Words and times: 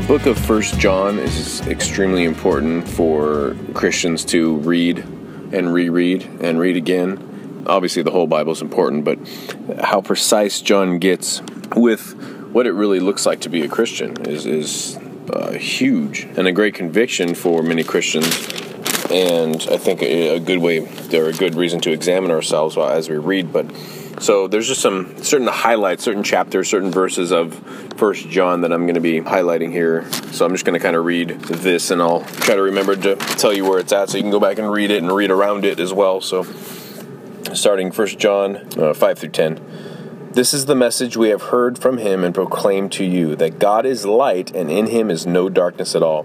The 0.00 0.06
book 0.06 0.24
of 0.24 0.38
First 0.38 0.78
John 0.78 1.18
is 1.18 1.60
extremely 1.66 2.24
important 2.24 2.88
for 2.88 3.54
Christians 3.74 4.24
to 4.26 4.56
read 4.56 4.98
and 5.52 5.74
reread 5.74 6.24
and 6.40 6.58
read 6.58 6.78
again. 6.78 7.64
Obviously, 7.66 8.02
the 8.02 8.10
whole 8.10 8.26
Bible 8.26 8.50
is 8.52 8.62
important, 8.62 9.04
but 9.04 9.18
how 9.78 10.00
precise 10.00 10.62
John 10.62 11.00
gets 11.00 11.42
with 11.76 12.14
what 12.50 12.66
it 12.66 12.72
really 12.72 12.98
looks 12.98 13.26
like 13.26 13.40
to 13.42 13.50
be 13.50 13.60
a 13.60 13.68
Christian 13.68 14.16
is, 14.26 14.46
is 14.46 14.98
uh, 15.34 15.52
huge 15.52 16.26
and 16.34 16.48
a 16.48 16.52
great 16.52 16.74
conviction 16.74 17.34
for 17.34 17.62
many 17.62 17.84
Christians. 17.84 18.69
And 19.10 19.56
I 19.70 19.76
think 19.76 20.02
a, 20.02 20.38
good 20.38 20.58
way 20.58 20.78
or 21.12 21.26
a 21.26 21.32
good 21.32 21.54
reason 21.54 21.80
to 21.80 21.90
examine 21.90 22.30
ourselves 22.30 22.76
as 22.76 23.08
we 23.08 23.16
read. 23.16 23.52
But 23.52 23.74
so 24.20 24.48
there's 24.48 24.68
just 24.68 24.80
some 24.80 25.22
certain 25.22 25.48
highlights, 25.48 26.04
certain 26.04 26.22
chapters, 26.22 26.68
certain 26.68 26.90
verses 26.90 27.32
of 27.32 27.54
First 27.96 28.28
John 28.28 28.60
that 28.60 28.72
I'm 28.72 28.82
going 28.82 28.94
to 28.94 29.00
be 29.00 29.20
highlighting 29.20 29.72
here. 29.72 30.10
So 30.32 30.44
I'm 30.44 30.52
just 30.52 30.64
going 30.64 30.78
to 30.78 30.82
kind 30.82 30.94
of 30.94 31.04
read 31.04 31.30
this, 31.40 31.90
and 31.90 32.00
I'll 32.00 32.22
try 32.22 32.54
to 32.54 32.62
remember 32.62 32.96
to 32.96 33.16
tell 33.16 33.52
you 33.52 33.64
where 33.64 33.78
it's 33.78 33.92
at, 33.92 34.10
so 34.10 34.16
you 34.16 34.22
can 34.22 34.30
go 34.30 34.40
back 34.40 34.58
and 34.58 34.70
read 34.70 34.90
it 34.90 35.02
and 35.02 35.10
read 35.10 35.30
around 35.30 35.64
it 35.64 35.80
as 35.80 35.92
well. 35.92 36.20
So 36.20 36.44
starting 37.54 37.90
First 37.90 38.18
John 38.18 38.68
uh, 38.78 38.94
five 38.94 39.18
through 39.18 39.30
ten. 39.30 39.60
This 40.32 40.54
is 40.54 40.66
the 40.66 40.76
message 40.76 41.16
we 41.16 41.30
have 41.30 41.42
heard 41.42 41.78
from 41.78 41.98
him 41.98 42.22
and 42.22 42.32
proclaimed 42.32 42.92
to 42.92 43.04
you 43.04 43.34
that 43.36 43.58
God 43.58 43.84
is 43.84 44.06
light 44.06 44.54
and 44.54 44.70
in 44.70 44.86
him 44.86 45.10
is 45.10 45.26
no 45.26 45.48
darkness 45.48 45.96
at 45.96 46.04
all. 46.04 46.24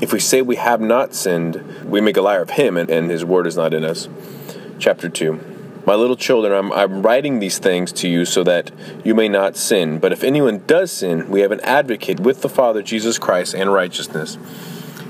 If 0.00 0.12
we 0.12 0.20
say 0.20 0.42
we 0.42 0.56
have 0.56 0.80
not 0.80 1.14
sinned, 1.14 1.84
we 1.84 2.02
make 2.02 2.18
a 2.18 2.22
liar 2.22 2.42
of 2.42 2.50
him, 2.50 2.76
and 2.76 3.10
his 3.10 3.24
word 3.24 3.46
is 3.46 3.56
not 3.56 3.72
in 3.72 3.84
us. 3.84 4.08
Chapter 4.78 5.08
2. 5.08 5.40
My 5.86 5.94
little 5.94 6.16
children, 6.16 6.52
I'm, 6.52 6.72
I'm 6.72 7.02
writing 7.02 7.38
these 7.38 7.58
things 7.58 7.92
to 7.92 8.08
you 8.08 8.24
so 8.24 8.42
that 8.44 8.72
you 9.04 9.14
may 9.14 9.28
not 9.28 9.56
sin. 9.56 9.98
But 9.98 10.12
if 10.12 10.22
anyone 10.22 10.64
does 10.66 10.92
sin, 10.92 11.30
we 11.30 11.40
have 11.40 11.52
an 11.52 11.60
advocate 11.60 12.20
with 12.20 12.42
the 12.42 12.48
Father, 12.48 12.82
Jesus 12.82 13.18
Christ, 13.18 13.54
and 13.54 13.72
righteousness. 13.72 14.36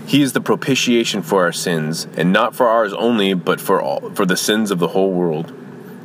He 0.07 0.23
is 0.23 0.35
the 0.35 0.41
propitiation 0.41 1.23
for 1.23 1.43
our 1.43 1.53
sins, 1.53 2.07
and 2.17 2.33
not 2.33 2.55
for 2.55 2.69
ours 2.69 2.93
only, 2.93 3.35
but 3.35 3.61
for 3.61 3.81
all, 3.81 4.11
for 4.11 4.25
the 4.25 4.37
sins 4.37 4.71
of 4.71 4.79
the 4.79 4.89
whole 4.89 5.13
world. 5.13 5.53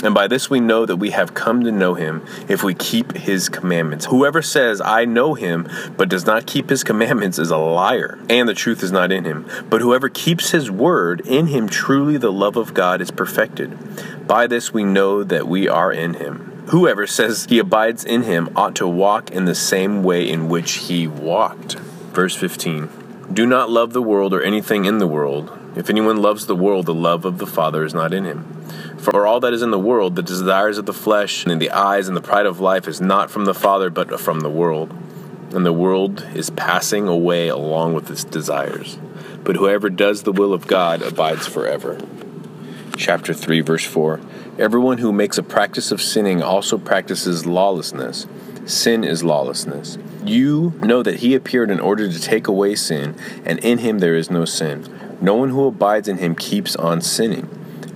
And 0.04 0.16
by 0.16 0.28
this 0.28 0.50
we 0.50 0.60
know 0.60 0.86
that 0.86 0.98
we 0.98 1.12
have 1.12 1.34
come 1.34 1.64
to 1.64 1.72
know 1.72 1.94
him 1.94 2.26
if 2.48 2.64
we 2.64 2.74
keep 2.74 3.16
his 3.16 3.50
commandments. 3.50 4.06
Whoever 4.06 4.42
says, 4.42 4.82
I 4.82 5.06
know 5.06 5.36
him, 5.36 5.68
but 5.96 6.10
does 6.10 6.26
not 6.26 6.48
keep 6.48 6.70
his 6.70 6.84
commandments 6.84 7.38
is 7.38 7.52
a 7.52 7.58
liar, 7.58 8.20
and 8.30 8.50
the 8.50 8.54
truth 8.54 8.84
is 8.84 8.92
not 8.92 9.12
in 9.12 9.26
him. 9.26 9.48
But 9.70 9.82
whoever 9.82 10.10
keeps 10.10 10.52
his 10.52 10.72
word, 10.72 11.22
in 11.22 11.48
him 11.48 11.70
truly 11.70 12.18
the 12.18 12.32
love 12.32 12.58
of 12.58 12.74
God 12.74 13.02
is 13.02 13.12
perfected. 13.12 14.28
By 14.28 14.48
this 14.48 14.74
we 14.74 14.84
know 14.84 15.24
that 15.24 15.48
we 15.48 15.68
are 15.68 15.92
in 15.92 16.16
him. 16.16 16.64
Whoever 16.70 17.06
says 17.06 17.46
he 17.50 17.60
abides 17.60 18.06
in 18.06 18.24
him 18.24 18.50
ought 18.56 18.76
to 18.76 18.88
walk 18.88 19.32
in 19.32 19.46
the 19.46 19.56
same 19.56 20.04
way 20.04 20.30
in 20.30 20.48
which 20.48 20.74
he 20.74 21.08
walked. 21.08 21.76
Verse 22.14 22.36
15 22.36 22.90
Do 23.34 23.46
not 23.46 23.70
love 23.70 23.94
the 23.94 24.02
world 24.02 24.34
or 24.34 24.42
anything 24.42 24.86
in 24.86 24.98
the 24.98 25.08
world. 25.08 25.58
If 25.76 25.90
anyone 25.90 26.22
loves 26.22 26.48
the 26.48 26.56
world, 26.56 26.86
the 26.86 26.94
love 26.94 27.24
of 27.24 27.38
the 27.38 27.48
Father 27.48 27.86
is 27.86 27.94
not 27.94 28.14
in 28.14 28.26
him. 28.26 28.46
For 29.02 29.26
all 29.26 29.40
that 29.40 29.52
is 29.52 29.64
in 29.64 29.72
the 29.72 29.80
world, 29.80 30.16
the 30.16 30.22
desires 30.22 30.78
of 30.78 30.86
the 30.86 30.94
flesh 30.94 31.44
and 31.48 31.60
the 31.60 31.72
eyes 31.72 32.08
and 32.08 32.16
the 32.16 32.22
pride 32.22 32.46
of 32.46 32.60
life 32.60 32.88
is 32.88 33.02
not 33.02 33.32
from 33.32 33.46
the 33.46 33.54
Father, 33.56 33.90
but 33.90 34.20
from 34.20 34.42
the 34.42 34.50
world. 34.50 34.94
And 35.56 35.66
the 35.66 35.74
world 35.74 36.24
is 36.36 36.52
passing 36.52 37.08
away 37.08 37.48
along 37.48 37.96
with 37.96 38.12
its 38.12 38.24
desires. 38.24 39.00
But 39.44 39.56
whoever 39.56 39.90
does 39.90 40.22
the 40.22 40.32
will 40.32 40.54
of 40.54 40.68
God 40.68 41.02
abides 41.02 41.48
forever. 41.48 41.98
Chapter 42.96 43.34
3, 43.34 43.62
verse 43.62 43.84
4 43.84 44.20
Everyone 44.60 45.00
who 45.00 45.12
makes 45.12 45.40
a 45.40 45.44
practice 45.44 45.92
of 45.92 46.00
sinning 46.00 46.44
also 46.44 46.78
practices 46.78 47.48
lawlessness. 47.48 48.28
Sin 48.68 49.04
is 49.04 49.24
lawlessness. 49.24 49.98
You 50.24 50.74
know 50.80 51.02
that 51.02 51.22
he 51.22 51.34
appeared 51.34 51.72
in 51.72 51.80
order 51.80 52.08
to 52.08 52.22
take 52.22 52.48
away 52.48 52.76
sin, 52.76 53.16
and 53.46 53.58
in 53.66 53.80
him 53.80 53.98
there 53.98 54.16
is 54.16 54.30
no 54.30 54.46
sin. 54.46 55.18
No 55.20 55.34
one 55.34 55.50
who 55.50 55.66
abides 55.66 56.08
in 56.08 56.20
him 56.20 56.36
keeps 56.36 56.76
on 56.76 57.02
sinning. 57.02 57.50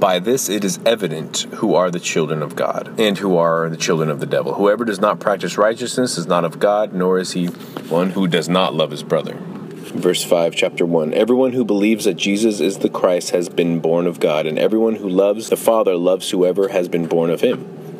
By 0.00 0.18
this 0.18 0.48
it 0.48 0.64
is 0.64 0.80
evident 0.86 1.42
who 1.56 1.74
are 1.74 1.90
the 1.90 2.00
children 2.00 2.42
of 2.42 2.56
God 2.56 2.98
and 2.98 3.18
who 3.18 3.36
are 3.36 3.68
the 3.68 3.76
children 3.76 4.08
of 4.08 4.18
the 4.18 4.24
devil. 4.24 4.54
Whoever 4.54 4.86
does 4.86 4.98
not 4.98 5.20
practice 5.20 5.58
righteousness 5.58 6.16
is 6.16 6.26
not 6.26 6.42
of 6.42 6.58
God, 6.58 6.94
nor 6.94 7.18
is 7.18 7.32
he 7.32 7.48
one 7.48 8.08
who 8.08 8.26
does 8.26 8.48
not 8.48 8.72
love 8.72 8.92
his 8.92 9.02
brother. 9.02 9.36
Verse 9.36 10.24
5, 10.24 10.54
chapter 10.54 10.86
1 10.86 11.12
Everyone 11.12 11.52
who 11.52 11.66
believes 11.66 12.06
that 12.06 12.14
Jesus 12.14 12.60
is 12.60 12.78
the 12.78 12.88
Christ 12.88 13.32
has 13.32 13.50
been 13.50 13.80
born 13.80 14.06
of 14.06 14.20
God, 14.20 14.46
and 14.46 14.58
everyone 14.58 14.94
who 14.96 15.08
loves 15.08 15.50
the 15.50 15.56
Father 15.56 15.94
loves 15.96 16.30
whoever 16.30 16.68
has 16.68 16.88
been 16.88 17.04
born 17.06 17.28
of 17.28 17.42
him. 17.42 17.79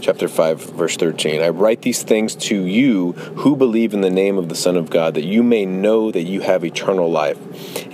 Chapter 0.00 0.28
5 0.28 0.60
verse 0.72 0.96
13 0.96 1.42
i 1.42 1.48
write 1.48 1.82
these 1.82 2.02
things 2.02 2.34
to 2.34 2.64
you 2.64 3.12
who 3.12 3.54
believe 3.56 3.92
in 3.92 4.00
the 4.00 4.10
name 4.10 4.38
of 4.38 4.48
the 4.48 4.54
son 4.54 4.76
of 4.76 4.90
god 4.90 5.14
that 5.14 5.24
you 5.24 5.42
may 5.42 5.64
know 5.64 6.10
that 6.10 6.22
you 6.22 6.40
have 6.40 6.64
eternal 6.64 7.10
life. 7.10 7.38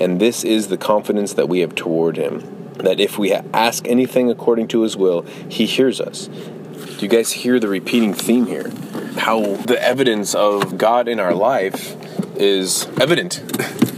And 0.00 0.20
this 0.20 0.44
is 0.44 0.68
the 0.68 0.76
confidence 0.76 1.34
that 1.34 1.48
we 1.48 1.60
have 1.60 1.74
toward 1.74 2.16
him 2.16 2.52
that 2.76 3.00
if 3.00 3.18
we 3.18 3.32
ask 3.32 3.88
anything 3.88 4.30
according 4.30 4.68
to 4.68 4.82
his 4.82 4.96
will 4.96 5.22
he 5.48 5.66
hears 5.66 6.00
us. 6.00 6.26
Do 6.26 6.98
you 7.00 7.08
guys 7.08 7.32
hear 7.32 7.58
the 7.58 7.68
repeating 7.68 8.12
theme 8.12 8.46
here? 8.46 8.70
How 9.16 9.56
the 9.56 9.82
evidence 9.82 10.34
of 10.34 10.76
god 10.76 11.08
in 11.08 11.18
our 11.18 11.34
life 11.34 11.96
is 12.36 12.86
evident. 13.00 13.42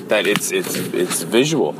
That 0.09 0.27
it's 0.27 0.53
it's 0.53 0.77
it's 0.77 1.23
visual. 1.23 1.75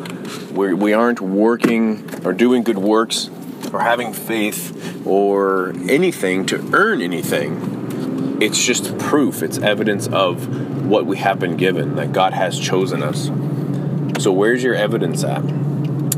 We're, 0.53 0.75
we 0.75 0.93
aren't 0.93 1.21
working 1.21 2.27
or 2.27 2.33
doing 2.33 2.63
good 2.63 2.79
works 2.79 3.31
or 3.73 3.81
having 3.81 4.13
faith 4.13 5.07
or 5.07 5.71
anything 5.89 6.47
to 6.47 6.71
earn 6.73 7.01
anything. 7.01 8.39
It's 8.41 8.63
just 8.65 8.97
proof, 8.99 9.43
it's 9.43 9.59
evidence 9.59 10.07
of 10.09 10.87
what 10.87 11.07
we 11.07 11.17
have 11.19 11.39
been 11.39 11.57
given, 11.57 11.97
that 11.97 12.13
God 12.13 12.33
has 12.33 12.59
chosen 12.59 13.03
us. 13.03 13.27
So, 14.23 14.33
where's 14.33 14.63
your 14.63 14.75
evidence 14.75 15.25
at? 15.25 15.43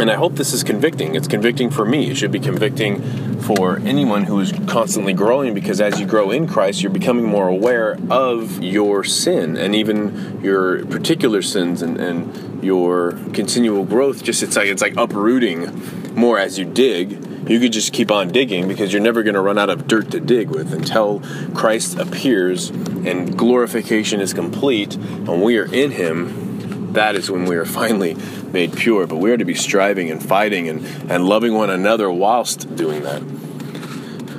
And 0.01 0.11
I 0.11 0.15
hope 0.15 0.37
this 0.37 0.55
is 0.55 0.65
convicting. 0.65 1.15
It's 1.15 1.29
convicting 1.29 1.69
for 1.69 1.85
me. 1.85 2.11
It 2.11 2.17
should 2.17 2.33
be 2.33 2.41
convicting 2.41 3.03
for 3.43 3.79
anyone 3.81 4.25
who 4.25 4.41
is 4.41 4.51
constantly 4.67 5.13
growing 5.13 5.53
because 5.53 5.79
as 5.79 6.01
you 6.01 6.07
grow 6.07 6.31
in 6.31 6.47
Christ, 6.47 6.83
you're 6.83 6.91
becoming 6.91 7.25
more 7.25 7.49
aware 7.49 7.99
of 8.09 8.63
your 8.63 9.05
sin 9.05 9.59
and 9.59 9.75
even 9.75 10.43
your 10.43 10.87
particular 10.87 11.43
sins 11.43 11.83
and, 11.83 11.99
and 11.99 12.65
your 12.65 13.13
continual 13.35 13.85
growth. 13.85 14.23
Just 14.23 14.43
it's 14.43 14.57
like 14.57 14.69
it's 14.69 14.81
like 14.81 14.97
uprooting 14.97 16.15
more 16.15 16.39
as 16.39 16.59
you 16.59 16.65
dig 16.65 17.23
you 17.51 17.59
could 17.59 17.73
just 17.73 17.93
keep 17.93 18.13
on 18.13 18.29
digging 18.29 18.69
because 18.69 18.93
you're 18.93 19.03
never 19.03 19.25
going 19.25 19.35
to 19.35 19.41
run 19.41 19.59
out 19.59 19.71
of 19.71 19.89
dirt 19.89 20.13
to 20.13 20.21
dig 20.21 20.51
with 20.51 20.73
until 20.73 21.21
Christ 21.53 21.99
appears 21.99 22.71
and 22.71 23.37
glorification 23.37 24.21
is 24.21 24.33
complete 24.33 24.95
and 24.95 25.43
we 25.43 25.59
are 25.59 25.73
in 25.73 25.91
Him. 25.91 26.93
That 26.93 27.17
is 27.17 27.29
when 27.29 27.47
we 27.47 27.57
are 27.57 27.65
finally 27.65 28.17
made 28.53 28.77
pure. 28.77 29.07
But 29.09 29.17
we 29.17 29.33
are 29.33 29.37
to 29.37 29.45
be 29.45 29.55
striving 29.55 30.11
and 30.11 30.25
fighting 30.25 30.69
and, 30.69 30.85
and 31.11 31.27
loving 31.27 31.55
one 31.55 31.71
another 31.71 32.11
whilst 32.11 32.77
doing 32.77 33.03
that. 33.03 33.23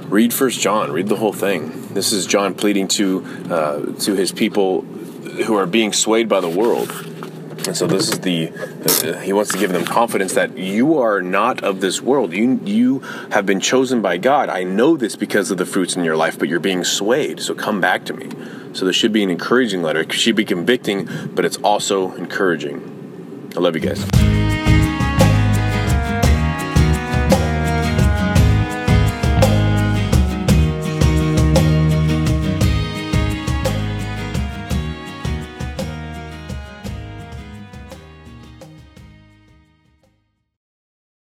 Read 0.10 0.34
First 0.34 0.62
John. 0.62 0.92
Read 0.92 1.08
the 1.08 1.18
whole 1.18 1.34
thing. 1.34 1.94
This 1.94 2.14
is 2.14 2.26
John 2.26 2.54
pleading 2.54 2.88
to 2.90 3.26
uh, 3.50 3.94
to 4.00 4.16
his 4.16 4.32
people 4.32 4.82
who 4.82 5.56
are 5.56 5.66
being 5.66 5.94
swayed 5.94 6.28
by 6.28 6.40
the 6.42 6.50
world 6.50 6.90
And 7.68 7.78
so 7.78 7.86
this 7.88 8.10
is 8.10 8.20
the 8.20 8.52
uh, 8.52 9.20
he 9.20 9.34
wants 9.34 9.52
to 9.52 9.58
give 9.58 9.72
them 9.72 9.86
confidence 9.86 10.34
that 10.34 10.58
you 10.58 10.98
are 10.98 11.22
not 11.22 11.64
of 11.64 11.80
this 11.80 12.02
world. 12.02 12.34
You 12.34 12.60
you 12.64 13.00
have 13.32 13.46
been 13.46 13.60
chosen 13.60 14.02
by 14.02 14.18
God. 14.18 14.50
I 14.50 14.64
know 14.64 14.98
this 14.98 15.16
because 15.16 15.52
of 15.52 15.58
the 15.58 15.66
fruits 15.66 15.96
in 15.96 16.04
your 16.04 16.18
life, 16.18 16.40
but 16.40 16.50
you're 16.50 16.60
being 16.60 16.84
swayed. 16.84 17.40
So 17.40 17.54
come 17.54 17.80
back 17.80 18.06
to 18.06 18.14
me. 18.14 18.30
So 18.74 18.86
this 18.86 18.96
should 18.96 19.14
be 19.14 19.24
an 19.24 19.30
encouraging 19.30 19.84
letter. 19.84 20.02
It 20.02 20.14
should 20.14 20.36
be 20.36 20.46
convicting, 20.46 21.08
but 21.36 21.46
it's 21.46 21.58
also 21.58 22.14
encouraging. 22.16 23.52
I 23.56 23.60
love 23.60 23.76
you 23.76 23.82
guys. 23.82 24.51